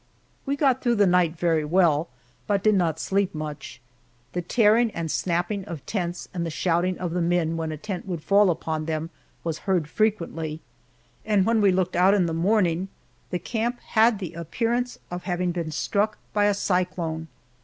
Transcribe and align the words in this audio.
We 0.47 0.55
got 0.55 0.81
through 0.81 0.95
the 0.95 1.05
night 1.05 1.35
very 1.37 1.63
well, 1.63 2.09
but 2.47 2.63
did 2.63 2.73
not 2.73 2.99
sleep 2.99 3.35
much. 3.35 3.79
The 4.33 4.41
tearing 4.41 4.89
and 4.95 5.11
snapping 5.11 5.63
of 5.65 5.85
tents, 5.85 6.27
and 6.33 6.43
the 6.43 6.49
shouting 6.49 6.97
of 6.97 7.11
the 7.11 7.21
men 7.21 7.55
when 7.55 7.71
a 7.71 7.77
tent 7.77 8.07
would 8.07 8.23
fall 8.23 8.49
upon 8.49 8.85
them 8.85 9.11
was 9.43 9.59
heard 9.69 9.87
frequently, 9.87 10.59
and 11.23 11.45
when 11.45 11.61
we 11.61 11.71
looked 11.71 11.95
out 11.95 12.15
in 12.15 12.25
the 12.25 12.33
morning 12.33 12.87
the 13.29 13.37
camp 13.37 13.79
had 13.81 14.17
the 14.17 14.33
appearance 14.33 14.97
of 15.11 15.25
having 15.25 15.51
been 15.51 15.69
struck 15.69 16.17
by 16.33 16.45
a 16.45 16.55
cyclone! 16.55 17.27